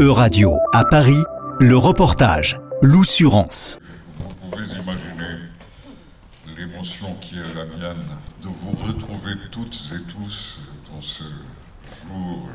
E-Radio 0.00 0.56
à 0.72 0.82
Paris, 0.86 1.22
le 1.60 1.76
reportage, 1.76 2.58
l'oussurance. 2.80 3.78
Vous 4.16 4.50
pouvez 4.50 4.64
imaginer 4.64 5.40
l'émotion 6.56 7.14
qui 7.20 7.34
est 7.34 7.54
la 7.54 7.66
mienne 7.66 8.06
de 8.42 8.48
vous 8.48 8.70
retrouver 8.82 9.32
toutes 9.50 9.92
et 9.94 10.02
tous 10.10 10.60
dans 10.90 11.02
ce 11.02 11.24
jour 12.08 12.48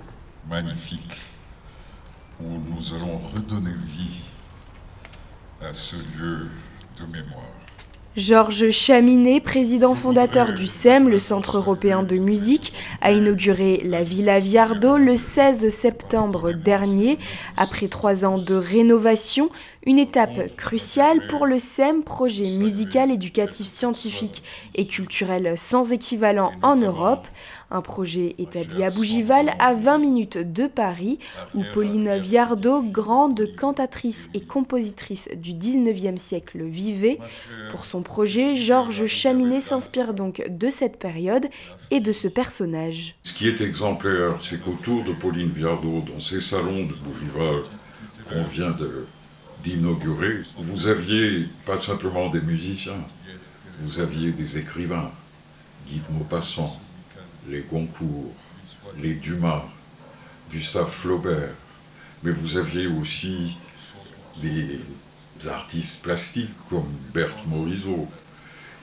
magnifique 0.50 1.22
où 2.42 2.58
nous 2.68 2.96
allons 2.96 3.20
redonner 3.36 3.76
vie 3.80 4.24
à 5.62 5.72
ce 5.72 5.98
lieu 6.18 6.50
de 6.98 7.04
mémoire. 7.12 7.65
Georges 8.18 8.70
Chaminet, 8.70 9.42
président 9.42 9.94
fondateur 9.94 10.54
du 10.54 10.68
CEM, 10.68 11.10
le 11.10 11.20
Centre 11.20 11.58
européen 11.58 12.02
de 12.02 12.16
musique, 12.16 12.72
a 13.02 13.12
inauguré 13.12 13.82
la 13.84 14.04
Villa 14.04 14.40
Viardot 14.40 14.96
le 14.96 15.18
16 15.18 15.68
septembre 15.68 16.54
dernier. 16.54 17.18
Après 17.58 17.90
trois 17.90 18.24
ans 18.24 18.38
de 18.38 18.56
rénovation, 18.56 19.50
une 19.86 20.00
étape 20.00 20.56
cruciale 20.56 21.28
pour 21.28 21.46
le 21.46 21.60
CEM, 21.60 22.04
projet 22.04 22.52
musical, 22.52 23.12
éducatif, 23.12 23.68
scientifique 23.68 24.44
et 24.76 24.86
culturel 24.86 25.56
sans 25.58 25.92
équivalent 25.92 26.54
en 26.62 26.78
Europe. 26.78 27.28
Un 27.76 27.82
projet 27.82 28.36
établi 28.38 28.86
à 28.86 28.90
Bougival, 28.90 29.54
à 29.60 29.74
20 29.74 29.98
minutes 29.98 30.38
de 30.38 30.66
Paris, 30.66 31.20
où 31.54 31.62
Pauline 31.74 32.16
Viardot, 32.16 32.82
grande 32.82 33.54
cantatrice 33.58 34.30
et 34.34 34.40
compositrice 34.40 35.28
du 35.36 35.52
19e 35.52 36.16
siècle, 36.16 36.64
vivait. 36.64 37.20
Pour 37.72 37.84
son 37.84 38.02
projet, 38.02 38.56
Georges 38.56 39.08
Chaminet 39.08 39.60
s'inspire 39.60 40.14
donc 40.14 40.42
de 40.50 40.70
cette 40.70 40.98
période 40.98 41.50
et 41.92 42.00
de 42.00 42.14
ce 42.14 42.30
personnage. 42.30 43.18
Ce 43.24 43.34
qui 43.34 43.50
est 43.50 43.60
exemplaire, 43.60 44.38
c'est 44.40 44.62
qu'autour 44.62 45.04
de 45.04 45.12
Pauline 45.12 45.50
Viardot, 45.50 46.00
dans 46.00 46.22
ces 46.22 46.40
salons 46.40 46.86
de 46.86 46.94
Bougival 46.94 47.64
qu'on 48.30 48.44
vient 48.44 48.74
d'inaugurer, 49.66 50.44
vous 50.58 50.88
aviez 50.88 51.46
pas 51.66 51.82
simplement 51.82 52.30
des 52.30 52.40
musiciens, 52.40 53.04
vous 53.82 54.00
aviez 54.00 54.32
des 54.32 54.58
écrivains, 54.58 55.12
Guy 55.86 56.00
de 56.00 56.18
Maupassant, 56.18 56.80
les 57.50 57.62
Goncourt, 57.62 58.34
les 59.00 59.14
Dumas, 59.16 59.66
Gustave 60.52 60.90
Flaubert, 60.90 61.54
mais 62.24 62.32
vous 62.32 62.58
aviez 62.58 62.88
aussi 62.88 63.58
des 64.42 64.80
artistes 65.48 66.02
plastiques 66.02 66.56
comme 66.70 66.92
Berthe 67.14 67.46
Morisot, 67.48 68.08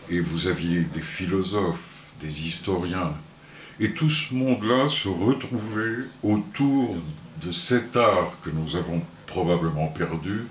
et 0.08 0.20
vous 0.20 0.46
aviez 0.46 0.82
des 0.82 1.00
philosophes, 1.00 2.12
des 2.20 2.46
historiens, 2.46 3.14
et 3.80 3.94
tout 3.94 4.10
ce 4.10 4.34
monde-là 4.34 4.88
se 4.88 5.08
retrouvait 5.08 6.04
autour 6.22 6.96
de 7.42 7.50
cet 7.50 7.96
art 7.96 8.36
que 8.42 8.50
nous 8.50 8.76
avons 8.76 9.02
probablement 9.26 9.88
perdu, 9.88 10.42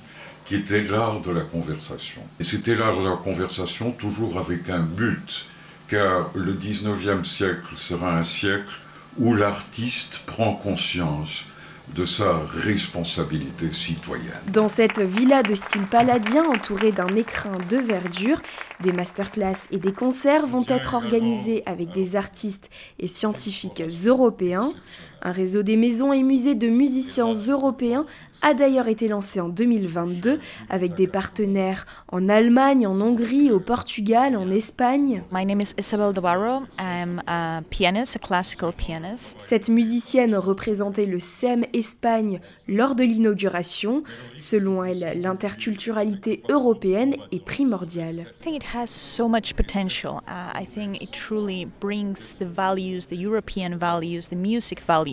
qui 0.45 0.55
était 0.55 0.83
l'art 0.83 1.21
de 1.21 1.31
la 1.31 1.41
conversation. 1.41 2.21
Et 2.39 2.43
c'était 2.43 2.75
l'art 2.75 2.99
de 2.99 3.07
la 3.07 3.15
conversation 3.15 3.91
toujours 3.91 4.37
avec 4.37 4.69
un 4.69 4.79
but, 4.81 5.45
car 5.91 6.31
le 6.35 6.53
19e 6.53 7.25
siècle 7.25 7.75
sera 7.75 8.17
un 8.17 8.23
siècle 8.23 8.79
où 9.19 9.35
l'artiste 9.35 10.21
prend 10.25 10.53
conscience 10.53 11.45
de 11.93 12.05
sa 12.05 12.39
responsabilité 12.63 13.69
citoyenne. 13.71 14.31
Dans 14.53 14.69
cette 14.69 14.99
villa 14.99 15.43
de 15.43 15.53
style 15.53 15.85
paladien 15.87 16.45
entourée 16.45 16.93
d'un 16.93 17.13
écrin 17.17 17.57
de 17.69 17.75
verdure, 17.75 18.41
des 18.79 18.93
masterclass 18.93 19.57
et 19.71 19.79
des 19.79 19.91
concerts 19.91 20.47
vont 20.47 20.63
être 20.69 20.93
organisés 20.93 21.63
avec 21.65 21.91
des 21.91 22.15
artistes 22.15 22.69
et 22.97 23.07
scientifiques 23.07 23.83
européens. 24.05 24.71
Un 25.23 25.31
réseau 25.31 25.61
des 25.61 25.77
maisons 25.77 26.13
et 26.13 26.23
musées 26.23 26.55
de 26.55 26.67
musiciens 26.67 27.31
européens 27.31 28.05
a 28.41 28.55
d'ailleurs 28.55 28.87
été 28.87 29.07
lancé 29.07 29.39
en 29.39 29.49
2022 29.49 30.39
avec 30.67 30.95
des 30.95 31.05
partenaires 31.05 31.85
en 32.11 32.27
Allemagne, 32.27 32.87
en 32.87 32.99
Hongrie, 32.99 33.51
au 33.51 33.59
Portugal, 33.59 34.35
en 34.35 34.49
Espagne. 34.49 35.21
My 35.31 35.45
name 35.45 35.61
is 35.61 35.73
Isabel 35.77 36.11
Navarro. 36.13 36.63
I'm 36.79 37.21
a 37.27 37.61
pianist, 37.69 38.15
a 38.15 38.19
classical 38.19 38.73
pianist. 38.73 39.39
Cette 39.47 39.69
musicienne 39.69 40.35
représentait 40.35 41.05
le 41.05 41.19
SEM 41.19 41.65
Espagne 41.73 42.39
lors 42.67 42.95
de 42.95 43.03
l'inauguration. 43.03 44.01
Selon 44.39 44.83
elle, 44.83 45.21
l'interculturalité 45.21 46.41
européenne 46.49 47.15
est 47.31 47.45
primordiale. 47.45 48.25
I 48.41 48.43
think 48.43 48.55
it 48.55 48.75
has 48.75 48.87
so 48.87 49.27
much 49.27 49.53
potential. 49.53 50.21
Uh, 50.27 50.59
I 50.59 50.65
think 50.65 50.99
it 50.99 51.11
truly 51.11 51.67
brings 51.79 52.35
the 52.39 52.45
values, 52.45 53.05
the 53.05 53.17
European 53.17 53.77
values, 53.77 54.29
the 54.29 54.35
music 54.35 54.81
values 54.81 55.10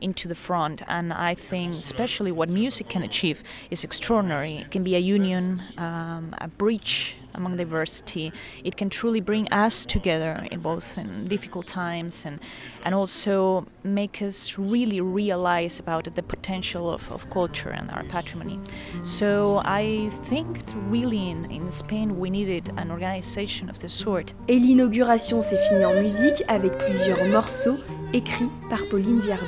into 0.00 0.28
the 0.28 0.34
front 0.34 0.82
and 0.88 1.12
I 1.12 1.34
think 1.34 1.72
especially 1.72 2.32
what 2.32 2.48
music 2.48 2.88
can 2.88 3.02
achieve 3.02 3.42
is 3.70 3.84
extraordinary. 3.84 4.54
It 4.56 4.70
can 4.70 4.82
be 4.82 4.94
a 4.96 4.98
union, 4.98 5.60
um, 5.76 6.34
a 6.38 6.48
bridge 6.48 7.16
among 7.34 7.56
diversity. 7.56 8.32
It 8.64 8.76
can 8.76 8.90
truly 8.90 9.20
bring 9.20 9.50
us 9.52 9.86
together 9.86 10.46
in 10.50 10.60
both 10.60 10.98
in 10.98 11.28
difficult 11.28 11.66
times 11.66 12.24
and 12.26 12.40
and 12.84 12.94
also 12.94 13.66
make 13.84 14.20
us 14.22 14.58
really 14.58 15.00
realize 15.00 15.78
about 15.78 16.04
the 16.14 16.22
potential 16.22 16.90
of, 16.90 17.10
of 17.12 17.30
culture 17.30 17.70
and 17.70 17.90
our 17.90 18.04
patrimony. 18.04 18.58
So 19.02 19.62
I 19.64 20.10
think 20.30 20.48
really 20.88 21.30
in, 21.30 21.50
in 21.50 21.70
Spain 21.70 22.18
we 22.18 22.30
needed 22.30 22.70
an 22.76 22.90
organization 22.90 23.70
of 23.70 23.78
this 23.78 23.94
sort. 23.94 24.34
Et 24.48 24.58
l'inauguration 24.58 25.40
s'est 25.40 25.62
finie 25.68 25.84
en 25.84 26.00
musique 26.00 26.42
avec 26.48 26.76
plusieurs 26.78 27.24
morceaux 27.26 27.78
écrits 28.12 28.50
par 28.70 28.86
Pauline 28.88 29.20
Viardot. 29.20 29.46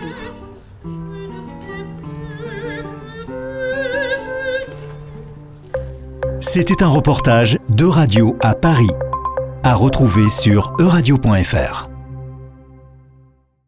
C'était 6.41 6.83
un 6.83 6.89
reportage 6.89 7.59
de 7.69 7.85
Radio 7.85 8.37
à 8.41 8.55
Paris, 8.55 8.91
à 9.63 9.75
retrouver 9.75 10.29
sur 10.29 10.75
euradio.fr. 10.79 11.90